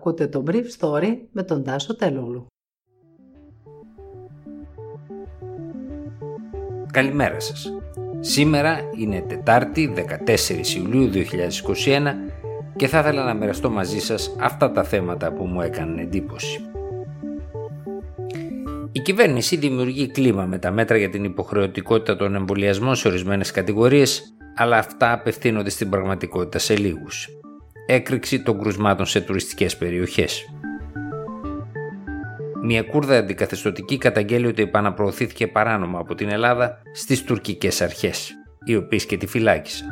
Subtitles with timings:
[0.00, 2.46] Ακούτε το Brief Story με τον Τάσο Τελούλου.
[6.92, 7.72] Καλημέρα σας.
[8.20, 11.22] Σήμερα είναι Τετάρτη 14 Ιουλίου 2021
[12.76, 16.60] και θα ήθελα να μοιραστώ μαζί σας αυτά τα θέματα που μου έκαναν εντύπωση.
[18.92, 24.34] Η κυβέρνηση δημιουργεί κλίμα με τα μέτρα για την υποχρεωτικότητα των εμβολιασμών σε ορισμένες κατηγορίες,
[24.54, 27.28] αλλά αυτά απευθύνονται στην πραγματικότητα σε λίγους.
[27.92, 30.44] Έκρηξη των κρουσμάτων σε τουριστικές περιοχές.
[32.62, 38.32] Μια Κούρδα αντικαθεστωτική καταγγέλει ότι επαναπροωθήθηκε παράνομα από την Ελλάδα στις τουρκικές αρχές,
[38.64, 39.88] οι οποίες και τη φυλάκισαν.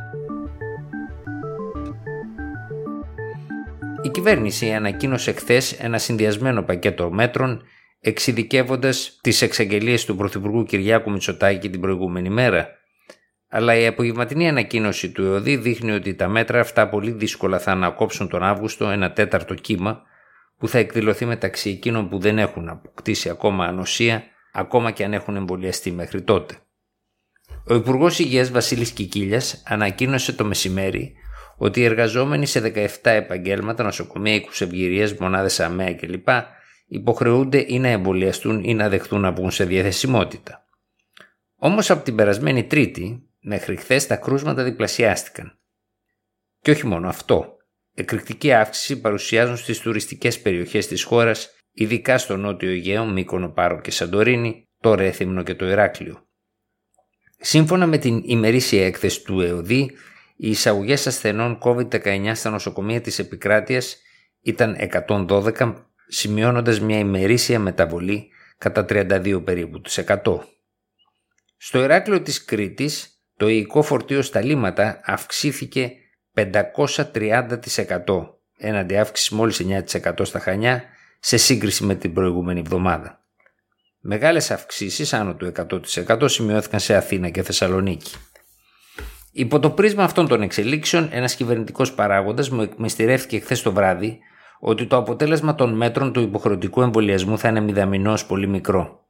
[4.03, 7.63] Η κυβέρνηση ανακοίνωσε χθες ένα συνδυασμένο πακέτο μέτρων
[8.01, 12.78] εξειδικεύοντας τις εξαγγελίες του Πρωθυπουργού Κυριάκου Μητσοτάκη την προηγούμενη μέρα.
[13.49, 18.29] Αλλά η απογευματινή ανακοίνωση του ΕΟΔΗ δείχνει ότι τα μέτρα αυτά πολύ δύσκολα θα ανακόψουν
[18.29, 20.03] τον Αύγουστο ένα τέταρτο κύμα
[20.59, 25.37] που θα εκδηλωθεί μεταξύ εκείνων που δεν έχουν αποκτήσει ακόμα ανοσία, ακόμα και αν έχουν
[25.37, 26.55] εμβολιαστεί μέχρι τότε.
[27.67, 31.15] Ο Υπουργός Υγείας Βασίλης Κικίλιας ανακοίνωσε το μεσημέρι
[31.57, 36.29] ότι οι εργαζόμενοι σε 17 επαγγέλματα, νοσοκομεία, οίκους ευγυρίας, μονάδες ΑΜΕΑ κλπ
[36.87, 40.65] υποχρεούνται ή να εμβολιαστούν ή να δεχτούν να βγουν σε διαθεσιμότητα.
[41.57, 45.59] Όμως από την περασμένη Τρίτη μέχρι χθες τα κρούσματα διπλασιάστηκαν.
[46.61, 47.57] Και όχι μόνο αυτό.
[47.95, 53.91] Εκρηκτική αύξηση παρουσιάζουν στις τουριστικές περιοχές της χώρας, ειδικά στο νότιο Αιγαίο, Μύκονο, Πάρο και
[53.91, 56.27] Σαντορίνη, το Ρέθυμνο και το Ηράκλειο.
[57.39, 59.91] Σύμφωνα με την ημερήσια έκθεση του ΕΟΔΗ,
[60.37, 63.97] οι εισαγωγές ασθενών COVID-19 στα νοσοκομεία της επικράτειας
[64.41, 64.77] ήταν
[65.29, 65.75] 112
[66.09, 70.39] σημειώνοντας μια ημερήσια μεταβολή κατά 32 περίπου του 100.
[71.57, 75.93] Στο Ηράκλειο της Κρήτης το υλικό φορτίο στα λίματα αυξήθηκε
[76.35, 77.43] 530%
[78.59, 79.65] έναντι αύξησης μόλις
[80.03, 80.83] 9% στα Χανιά
[81.21, 83.25] σε σύγκριση με την προηγούμενη εβδομάδα.
[84.01, 85.53] Μεγάλες αυξήσεις άνω του
[86.07, 88.15] 100% σημειώθηκαν σε Αθήνα και Θεσσαλονίκη.
[89.33, 94.19] Υπό το πρίσμα αυτών των εξελίξεων, ένας κυβερνητικός παράγοντας μου εκμυστηρεύτηκε χθες το βράδυ
[94.61, 99.07] ότι το αποτέλεσμα των μέτρων του υποχρεωτικού εμβολιασμού θα είναι μηδαμινός πολύ μικρό.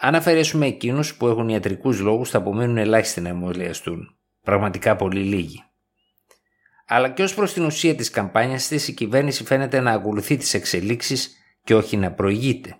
[0.00, 4.16] Αν αφαιρέσουμε εκείνους που έχουν ιατρικούς λόγους, θα απομείνουν ελάχιστοι να εμβολιαστούν.
[4.42, 5.62] Πραγματικά πολύ λίγοι.
[6.86, 10.54] Αλλά και ως προς την ουσία της καμπάνιας της, η κυβέρνηση φαίνεται να ακολουθεί τις
[10.54, 12.76] εξελίξεις και όχι να προηγείται.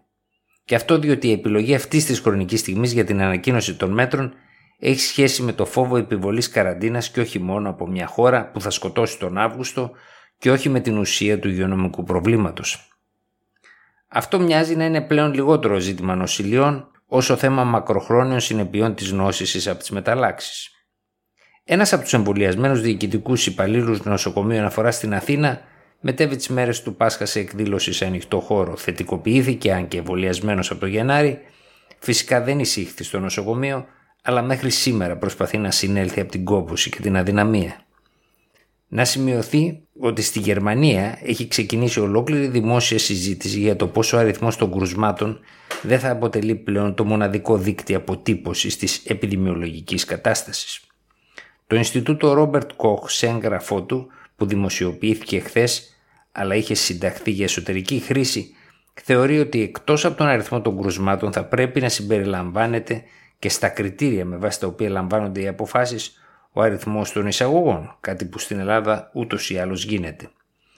[0.65, 4.35] Και αυτό διότι η επιλογή αυτής της χρονικής στιγμής για την ανακοίνωση των μέτρων
[4.79, 8.71] έχει σχέση με το φόβο επιβολής καραντίνας και όχι μόνο από μια χώρα που θα
[8.71, 9.91] σκοτώσει τον Αύγουστο
[10.39, 12.89] και όχι με την ουσία του υγειονομικού προβλήματος.
[14.09, 19.79] Αυτό μοιάζει να είναι πλέον λιγότερο ζήτημα νοσηλειών όσο θέμα μακροχρόνιων συνεπειών της νόσησης από
[19.79, 20.71] τις μεταλλάξεις.
[21.65, 25.61] Ένας από τους εμβολιασμένους διοικητικούς υπαλλήλους νοσοκομείου αναφορά στην Αθήνα
[26.01, 28.77] μετέβη τις μέρες του Πάσχα σε εκδήλωση σε ανοιχτό χώρο.
[28.77, 31.39] Θετικοποιήθηκε, αν και εμβολιασμένος από το Γενάρη,
[31.99, 33.87] φυσικά δεν εισήχθη στο νοσοκομείο,
[34.23, 37.81] αλλά μέχρι σήμερα προσπαθεί να συνέλθει από την κόπωση και την αδυναμία.
[38.89, 44.57] Να σημειωθεί ότι στη Γερμανία έχει ξεκινήσει ολόκληρη δημόσια συζήτηση για το πόσο ο αριθμός
[44.57, 45.41] των κρουσμάτων
[45.83, 50.81] δεν θα αποτελεί πλέον το μοναδικό δίκτυο αποτύπωσης της επιδημιολογικής κατάστασης.
[51.67, 55.97] Το Ινστιτούτο Ρόμπερτ Κοχ σε έγγραφό του που δημοσιοποιήθηκε χθες
[56.33, 58.53] αλλά είχε συνταχθεί για εσωτερική χρήση
[59.05, 63.03] θεωρεί ότι εκτός από τον αριθμό των κρουσμάτων θα πρέπει να συμπεριλαμβάνεται
[63.39, 66.13] και στα κριτήρια με βάση τα οποία λαμβάνονται οι αποφάσεις
[66.59, 70.31] ο αριθμός των εισαγωγών, κάτι που στην Ελλάδα ούτως ή άλλως γίνεται.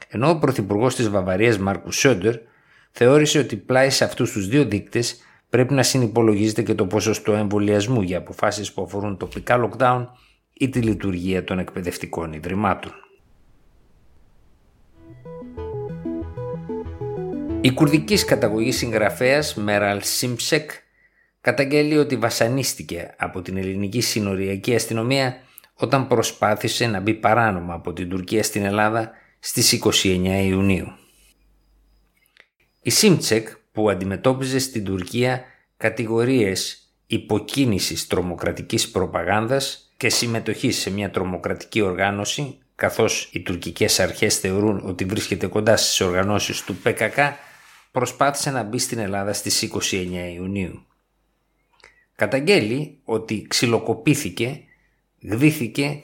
[0.09, 2.35] Ενώ ο Πρωθυπουργός της Βαβαρίας Μάρκου Σόντερ
[2.91, 5.17] θεώρησε ότι πλάι σε αυτούς τους δύο δείκτες
[5.51, 10.07] πρέπει να συνυπολογίζεται και το ποσοστό εμβολιασμού για αποφάσεις που αφορούν τοπικά lockdown
[10.53, 12.93] ή τη λειτουργία των εκπαιδευτικών ιδρυμάτων.
[17.61, 20.71] Η κουρδική καταγωγή συγγραφέας Μέραλ Σίμψεκ
[21.41, 25.37] καταγγέλει ότι βασανίστηκε από την ελληνική συνοριακή αστυνομία
[25.81, 30.93] όταν προσπάθησε να μπει παράνομα από την Τουρκία στην Ελλάδα στις 29 Ιουνίου.
[32.83, 35.45] Η Σίμτσεκ που αντιμετώπιζε στην Τουρκία
[35.77, 44.83] κατηγορίες υποκίνησης τρομοκρατικής προπαγάνδας και συμμετοχής σε μια τρομοκρατική οργάνωση καθώς οι τουρκικές αρχές θεωρούν
[44.85, 47.19] ότι βρίσκεται κοντά στις οργανώσεις του ΠΚΚ
[47.91, 50.85] προσπάθησε να μπει στην Ελλάδα στις 29 Ιουνίου.
[52.17, 54.65] Καταγγέλει ότι ξυλοκοπήθηκε
[55.21, 56.03] γδύθηκε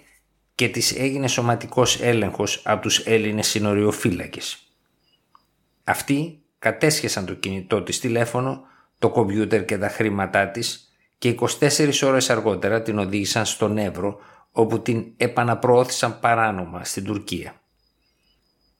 [0.54, 4.58] και της έγινε σωματικός έλεγχος από τους Έλληνες συνοριοφύλακες.
[5.84, 8.60] Αυτοί κατέσχεσαν το κινητό της τηλέφωνο,
[8.98, 14.18] το κομπιούτερ και τα χρήματά της και 24 ώρες αργότερα την οδήγησαν στον Εύρο
[14.52, 17.60] όπου την επαναπροώθησαν παράνομα στην Τουρκία.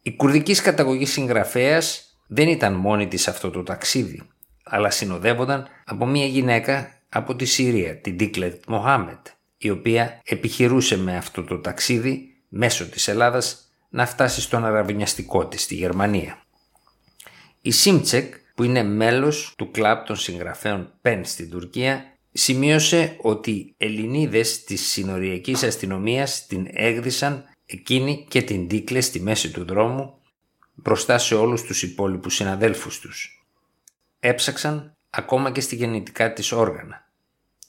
[0.03, 4.23] Η κουρδικής καταγωγής συγγραφέας δεν ήταν μόνη της αυτό το ταξίδι,
[4.63, 9.27] αλλά συνοδεύονταν από μια γυναίκα από τη Συρία, την Ντίκλετ Μοχάμετ,
[9.59, 15.63] η οποία επιχειρούσε με αυτό το ταξίδι μέσω της Ελλάδας να φτάσει στον αραβωνιαστικό της
[15.63, 16.43] στη Γερμανία.
[17.61, 24.65] Η Σίμτσεκ, που είναι μέλος του κλαμπ των συγγραφέων Πεν στην Τουρκία, σημείωσε ότι Ελληνίδες
[24.65, 30.21] της συνοριακής αστυνομίας την έγδισαν εκείνη και την Ντίκλε στη μέση του δρόμου
[30.75, 33.47] μπροστά σε όλους τους υπόλοιπους συναδέλφους τους.
[34.21, 37.06] Έψαξαν ακόμα και στη γεννητικά της όργανα.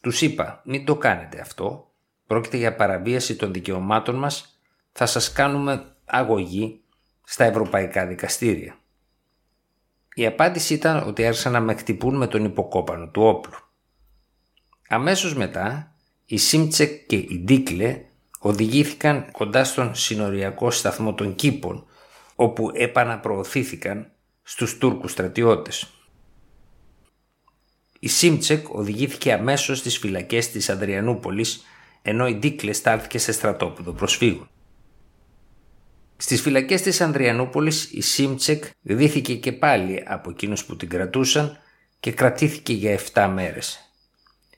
[0.07, 1.92] Τους είπα μην το κάνετε αυτό,
[2.27, 4.59] πρόκειται για παραβίαση των δικαιωμάτων μας,
[4.92, 6.81] θα σας κάνουμε αγωγή
[7.24, 8.77] στα ευρωπαϊκά δικαστήρια.
[10.13, 13.57] Η απάντηση ήταν ότι άρχισαν να με χτυπούν με τον υποκόπανο του όπλου.
[14.89, 15.95] Αμέσως μετά,
[16.25, 18.06] η Σίμτσεκ και η Ντίκλε
[18.39, 21.86] οδηγήθηκαν κοντά στον συνοριακό σταθμό των Κήπων,
[22.36, 24.12] όπου επαναπροωθήθηκαν
[24.44, 25.97] στους Τούρκους στρατιώτες.
[28.07, 31.65] Η Σίμτσεκ οδηγήθηκε αμέσως στις φυλακές της Ανδριανούπολης,
[32.01, 34.50] ενώ η Ντίκλες στάλθηκε σε στρατόπεδο προσφύγων.
[36.18, 41.57] Στις φυλακές της Ανδριανούπολης η Σίμτσεκ δίθηκε και πάλι από εκείνους που την κρατούσαν
[42.00, 43.92] και κρατήθηκε για 7 μέρες.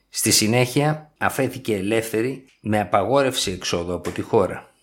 [0.08, 4.74] Στη συνέχεια αφέθηκε ελεύθερη με απαγόρευση εξόδου από τη χώρα.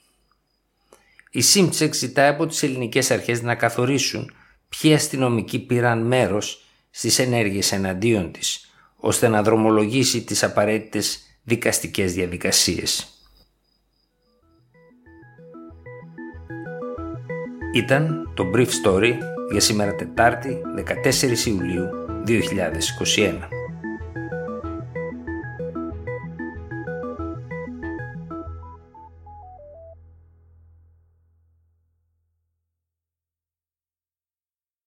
[1.32, 4.32] Η Σίμτσεκ ζητάει από τις ελληνικές αρχές να καθορίσουν
[4.70, 6.62] ποιοι αστυνομικοί πήραν μέρος
[6.98, 13.08] στις ενέργειες εναντίον της, ώστε να δρομολογήσει τις απαραίτητες δικαστικές διαδικασίες.
[17.74, 19.14] Ήταν το Brief Story
[19.52, 21.90] για σήμερα Τετάρτη 14 Ιουλίου
[22.26, 23.57] 2021.